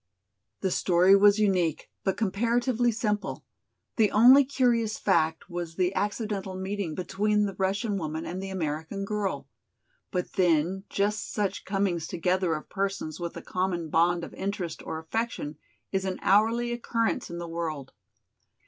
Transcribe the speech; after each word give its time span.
The 0.61 0.71
story 0.71 1.15
was 1.15 1.37
unique 1.37 1.87
but 2.03 2.17
comparatively 2.17 2.91
simple. 2.91 3.45
The 3.97 4.09
only 4.09 4.43
curious 4.43 4.97
fact 4.97 5.47
was 5.47 5.75
the 5.75 5.93
accidental 5.93 6.55
meeting 6.55 6.95
between 6.95 7.45
the 7.45 7.53
Russian 7.53 7.99
woman 7.99 8.25
and 8.25 8.41
the 8.41 8.49
American 8.49 9.05
girl. 9.05 9.47
But 10.09 10.33
then 10.33 10.85
just 10.89 11.31
such 11.31 11.65
comings 11.65 12.07
together 12.07 12.55
of 12.55 12.67
persons 12.67 13.19
with 13.19 13.37
a 13.37 13.43
common 13.43 13.91
bond 13.91 14.23
of 14.23 14.33
interest 14.33 14.81
or 14.83 14.97
affection 14.97 15.59
is 15.91 16.03
an 16.03 16.17
hourly 16.23 16.71
occurrence 16.71 17.29
in 17.29 17.37
the 17.37 17.47
world. 17.47 17.93